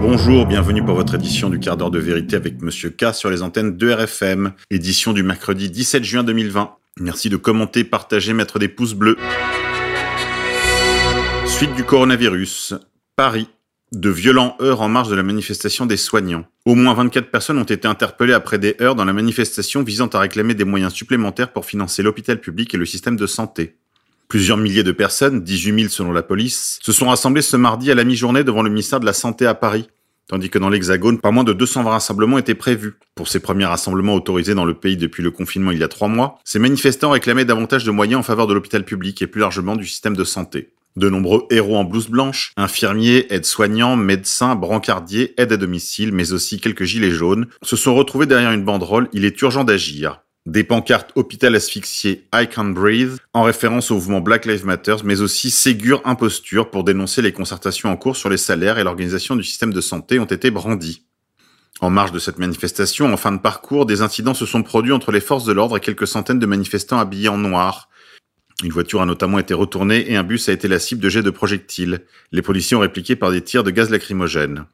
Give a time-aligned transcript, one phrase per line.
[0.00, 3.42] Bonjour, bienvenue pour votre édition du quart d'heure de vérité avec Monsieur K sur les
[3.42, 6.74] antennes de RFM, édition du mercredi 17 juin 2020.
[7.00, 9.16] Merci de commenter, partager, mettre des pouces bleus.
[11.46, 12.74] Suite du coronavirus,
[13.16, 13.48] Paris.
[13.92, 16.44] De violents heurts en marge de la manifestation des soignants.
[16.64, 20.18] Au moins 24 personnes ont été interpellées après des heurts dans la manifestation visant à
[20.18, 23.75] réclamer des moyens supplémentaires pour financer l'hôpital public et le système de santé.
[24.28, 27.94] Plusieurs milliers de personnes, 18 000 selon la police, se sont rassemblées ce mardi à
[27.94, 29.86] la mi-journée devant le ministère de la Santé à Paris,
[30.28, 32.94] tandis que dans l'Hexagone, pas moins de 220 rassemblements étaient prévus.
[33.14, 36.08] Pour ces premiers rassemblements autorisés dans le pays depuis le confinement il y a trois
[36.08, 39.76] mois, ces manifestants réclamaient davantage de moyens en faveur de l'hôpital public et plus largement
[39.76, 40.72] du système de santé.
[40.96, 46.58] De nombreux héros en blouse blanche, infirmiers, aides-soignants, médecins, brancardiers, aides à domicile, mais aussi
[46.58, 50.22] quelques gilets jaunes, se sont retrouvés derrière une banderole Il est urgent d'agir.
[50.46, 55.20] Des pancartes Hôpital asphyxié, I can't breathe, en référence au mouvement Black Lives Matter, mais
[55.20, 59.42] aussi Ségur imposture pour dénoncer les concertations en cours sur les salaires et l'organisation du
[59.42, 61.04] système de santé ont été brandies.
[61.80, 65.10] En marge de cette manifestation, en fin de parcours, des incidents se sont produits entre
[65.10, 67.88] les forces de l'ordre et quelques centaines de manifestants habillés en noir.
[68.62, 71.24] Une voiture a notamment été retournée et un bus a été la cible de jets
[71.24, 72.04] de projectiles.
[72.30, 74.66] Les policiers ont répliqué par des tirs de gaz lacrymogène.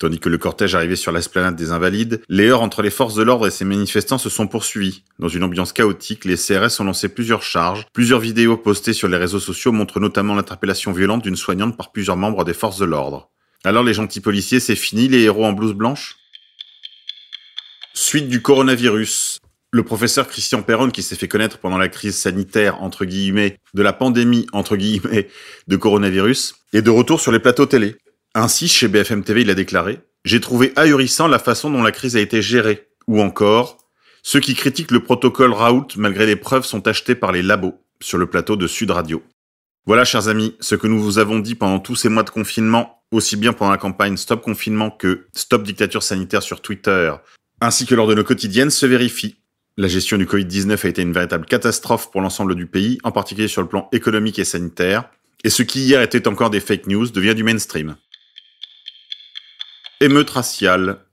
[0.00, 3.22] Tandis que le cortège arrivait sur l'esplanade des Invalides, les heurts entre les forces de
[3.22, 5.02] l'ordre et ces manifestants se sont poursuivis.
[5.18, 7.84] Dans une ambiance chaotique, les CRS ont lancé plusieurs charges.
[7.92, 12.16] Plusieurs vidéos postées sur les réseaux sociaux montrent notamment l'interpellation violente d'une soignante par plusieurs
[12.16, 13.28] membres des forces de l'ordre.
[13.62, 16.16] Alors les gentils policiers, c'est fini les héros en blouse blanche?
[17.92, 19.38] Suite du coronavirus.
[19.70, 23.82] Le professeur Christian Perron, qui s'est fait connaître pendant la crise sanitaire, entre guillemets, de
[23.82, 25.28] la pandémie, entre guillemets,
[25.68, 27.96] de coronavirus, est de retour sur les plateaux télé.
[28.34, 32.16] Ainsi, chez BFM TV, il a déclaré «J'ai trouvé ahurissant la façon dont la crise
[32.16, 33.78] a été gérée.» Ou encore
[34.22, 38.18] «Ceux qui critiquent le protocole Raoult malgré les preuves sont achetés par les labos.» sur
[38.18, 39.22] le plateau de Sud Radio.
[39.84, 43.02] Voilà, chers amis, ce que nous vous avons dit pendant tous ces mois de confinement,
[43.10, 47.12] aussi bien pendant la campagne Stop Confinement que Stop Dictature Sanitaire sur Twitter,
[47.60, 49.36] ainsi que lors de nos quotidiennes, se vérifie.
[49.76, 53.48] La gestion du Covid-19 a été une véritable catastrophe pour l'ensemble du pays, en particulier
[53.48, 55.10] sur le plan économique et sanitaire,
[55.42, 57.96] et ce qui hier était encore des fake news devient du mainstream.
[60.02, 61.04] Émeute raciale.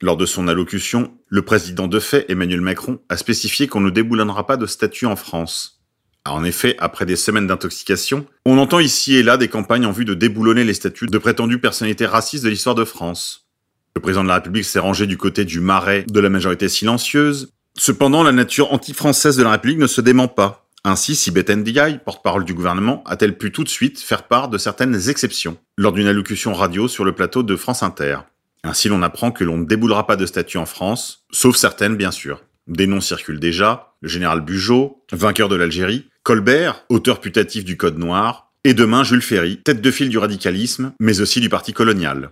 [0.00, 4.48] Lors de son allocution, le président de fait, Emmanuel Macron, a spécifié qu'on ne déboulonnera
[4.48, 5.80] pas de statues en France.
[6.24, 9.92] Ah, en effet, après des semaines d'intoxication, on entend ici et là des campagnes en
[9.92, 13.46] vue de déboulonner les statues de prétendues personnalités racistes de l'histoire de France.
[13.94, 17.52] Le président de la République s'est rangé du côté du marais de la majorité silencieuse,
[17.78, 20.61] Cependant, la nature anti-française de la République ne se dément pas.
[20.84, 25.08] Ainsi, Sibeth Ndiaye, porte-parole du gouvernement, a-t-elle pu tout de suite faire part de certaines
[25.08, 28.18] exceptions lors d'une allocution radio sur le plateau de France Inter.
[28.64, 32.10] Ainsi, l'on apprend que l'on ne déboulera pas de statues en France, sauf certaines bien
[32.10, 32.42] sûr.
[32.66, 37.98] Des noms circulent déjà, le général Bugeaud, vainqueur de l'Algérie, Colbert, auteur putatif du Code
[37.98, 42.30] noir, et demain Jules Ferry, tête de file du radicalisme, mais aussi du parti colonial.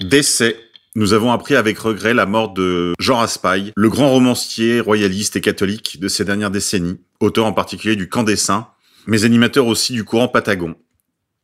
[0.00, 0.58] Décès
[0.94, 5.40] nous avons appris avec regret la mort de Jean Raspail, le grand romancier royaliste et
[5.40, 8.68] catholique de ces dernières décennies, auteur en particulier du Camp des Saints,
[9.06, 10.74] mais animateur aussi du courant Patagon.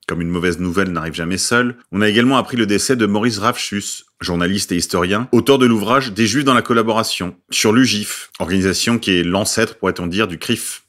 [0.06, 3.38] Comme une mauvaise nouvelle n'arrive jamais seule, on a également appris le décès de Maurice
[3.38, 8.98] Ravchus, journaliste et historien, auteur de l'ouvrage Des Juifs dans la collaboration, sur l'UGIF, organisation
[8.98, 10.84] qui est l'ancêtre, pourrait-on dire, du CRIF.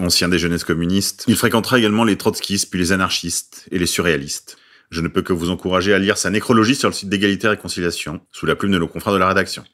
[0.00, 4.58] Ancien des jeunesses communistes, il fréquentera également les trotskistes puis les anarchistes et les surréalistes.
[4.94, 7.50] Je ne peux que vous encourager à lire sa nécrologie sur le site d'égalité et
[7.50, 9.64] réconciliation, sous la plume de nos confrères de la rédaction.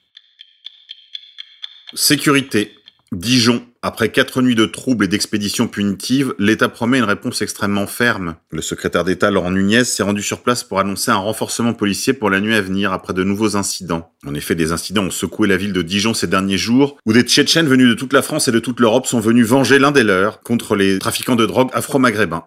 [1.93, 2.73] Sécurité.
[3.13, 3.67] Dijon.
[3.83, 8.37] Après quatre nuits de troubles et d'expéditions punitives, l'État promet une réponse extrêmement ferme.
[8.51, 12.31] Le secrétaire d'État Laurent Nunez s'est rendu sur place pour annoncer un renforcement policier pour
[12.31, 14.15] la nuit à venir après de nouveaux incidents.
[14.27, 17.25] En effet, des incidents ont secoué la ville de Dijon ces derniers jours, où des
[17.25, 20.05] Tchétchènes venus de toute la France et de toute l'Europe sont venus venger l'un des
[20.05, 22.45] leurs contre les trafiquants de drogue afro-maghrébins.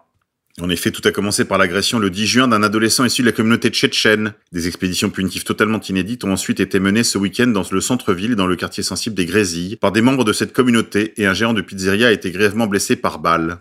[0.60, 3.32] En effet, tout a commencé par l'agression le 10 juin d'un adolescent issu de la
[3.32, 4.34] communauté tchétchène.
[4.52, 8.46] Des expéditions punitives totalement inédites ont ensuite été menées ce week-end dans le centre-ville dans
[8.46, 11.60] le quartier sensible des Grésilles par des membres de cette communauté et un géant de
[11.60, 13.58] pizzeria a été grièvement blessé par balle.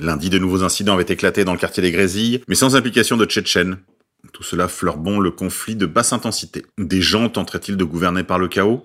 [0.00, 3.26] Lundi, de nouveaux incidents avaient éclaté dans le quartier des Grésilles, mais sans implication de
[3.26, 3.78] Tchétchènes.
[4.32, 6.66] Tout cela fleure bon le conflit de basse intensité.
[6.78, 8.84] Des gens tenteraient-ils de gouverner par le chaos?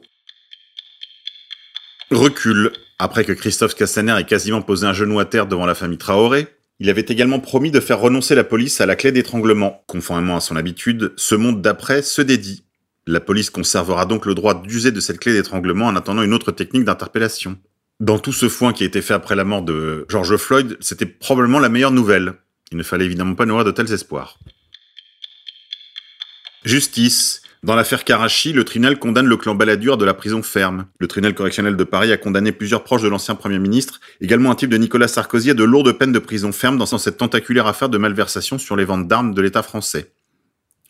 [2.12, 2.74] Recul.
[3.00, 6.48] Après que Christophe Castaner ait quasiment posé un genou à terre devant la famille Traoré,
[6.80, 9.84] il avait également promis de faire renoncer la police à la clé d'étranglement.
[9.88, 12.64] Conformément à son habitude, ce monde d'après se dédie.
[13.06, 16.52] La police conservera donc le droit d'user de cette clé d'étranglement en attendant une autre
[16.52, 17.58] technique d'interpellation.
[18.00, 21.06] Dans tout ce foin qui a été fait après la mort de George Floyd, c'était
[21.06, 22.36] probablement la meilleure nouvelle.
[22.72, 24.40] Il ne fallait évidemment pas nourrir de tels espoirs.
[26.64, 27.42] Justice.
[27.62, 30.86] Dans l'affaire Karachi, le tribunal condamne le clan Balladur de la prison ferme.
[30.98, 34.56] Le tribunal correctionnel de Paris a condamné plusieurs proches de l'ancien Premier ministre, également un
[34.56, 37.90] type de Nicolas Sarkozy à de lourdes peines de prison ferme dans cette tentaculaire affaire
[37.90, 40.14] de malversation sur les ventes d'armes de l'État français.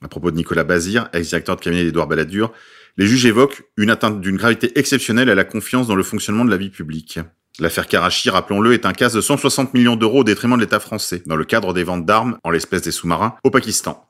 [0.04, 2.54] À propos de Nicolas Bazir, ex-directeur de cabinet d'Édouard Balladur,
[2.98, 6.52] les juges évoquent une atteinte d'une gravité exceptionnelle à la confiance dans le fonctionnement de
[6.52, 7.20] la vie publique.
[7.58, 11.24] L'affaire Karachi, rappelons-le, est un cas de 160 millions d'euros au détriment de l'État français,
[11.26, 14.06] dans le cadre des ventes d'armes, en l'espèce des sous-marins, au Pakistan.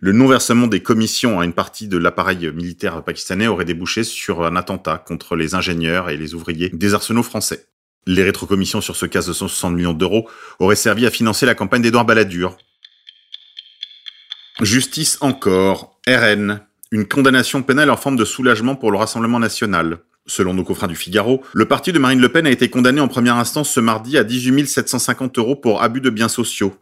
[0.00, 4.56] Le non-versement des commissions à une partie de l'appareil militaire pakistanais aurait débouché sur un
[4.56, 7.66] attentat contre les ingénieurs et les ouvriers des arsenaux français.
[8.06, 10.28] Les rétrocommissions sur ce cas de 160 millions d'euros
[10.60, 12.56] auraient servi à financer la campagne d'Édouard Balladur.
[14.60, 15.98] Justice encore.
[16.06, 16.60] RN.
[16.92, 19.98] Une condamnation pénale en forme de soulagement pour le Rassemblement national.
[20.26, 23.08] Selon nos confrères du Figaro, le parti de Marine Le Pen a été condamné en
[23.08, 26.76] première instance ce mardi à 18 750 euros pour abus de biens sociaux.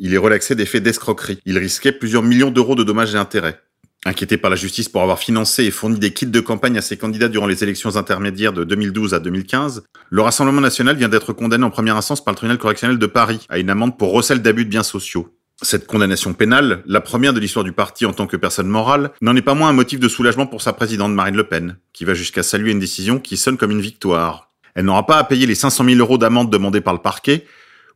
[0.00, 1.40] Il est relaxé des faits d'escroquerie.
[1.44, 3.60] Il risquait plusieurs millions d'euros de dommages et intérêts.
[4.06, 6.96] Inquiété par la justice pour avoir financé et fourni des kits de campagne à ses
[6.96, 11.64] candidats durant les élections intermédiaires de 2012 à 2015, le Rassemblement national vient d'être condamné
[11.64, 14.64] en première instance par le tribunal correctionnel de Paris à une amende pour recel d'abus
[14.66, 15.34] de biens sociaux.
[15.62, 19.34] Cette condamnation pénale, la première de l'histoire du parti en tant que personne morale, n'en
[19.34, 22.14] est pas moins un motif de soulagement pour sa présidente Marine Le Pen, qui va
[22.14, 24.48] jusqu'à saluer une décision qui sonne comme une victoire.
[24.76, 27.44] Elle n'aura pas à payer les 500 000 euros d'amende demandés par le parquet,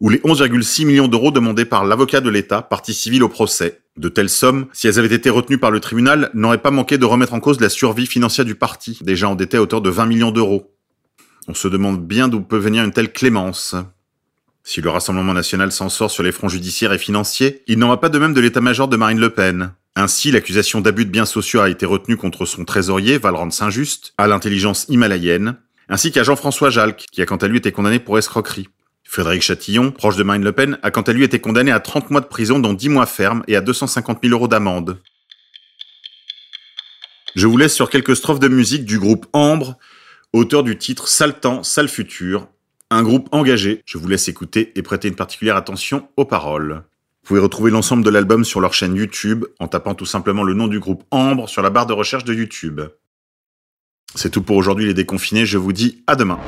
[0.02, 3.82] ou les 11,6 millions d'euros demandés par l'avocat de l'État, partie civile au procès.
[3.96, 7.04] De telles sommes, si elles avaient été retenues par le tribunal, n'auraient pas manqué de
[7.04, 10.32] remettre en cause la survie financière du parti, déjà endetté à hauteur de 20 millions
[10.32, 10.74] d'euros.
[11.46, 13.76] On se demande bien d'où peut venir une telle clémence.
[14.64, 17.96] Si le Rassemblement national s'en sort sur les fronts judiciaires et financiers, il n'en va
[17.96, 19.72] pas de même de l'état-major de Marine Le Pen.
[19.94, 24.26] Ainsi, l'accusation d'abus de biens sociaux a été retenue contre son trésorier, Valrand Saint-Just, à
[24.26, 25.58] l'intelligence himalayenne,
[25.88, 28.68] ainsi qu'à Jean-François Jalc, qui a quant à lui été condamné pour escroquerie.
[29.12, 32.08] Frédéric Chatillon, proche de Marine Le Pen, a quant à lui été condamné à 30
[32.08, 35.02] mois de prison dont 10 mois ferme et à 250 000 euros d'amende.
[37.36, 39.76] Je vous laisse sur quelques strophes de musique du groupe Ambre,
[40.32, 42.48] auteur du titre Sale temps, sale futur,
[42.88, 43.82] un groupe engagé.
[43.84, 46.82] Je vous laisse écouter et prêter une particulière attention aux paroles.
[47.22, 50.54] Vous pouvez retrouver l'ensemble de l'album sur leur chaîne YouTube en tapant tout simplement le
[50.54, 52.80] nom du groupe Ambre sur la barre de recherche de YouTube.
[54.14, 56.40] C'est tout pour aujourd'hui les déconfinés, je vous dis à demain.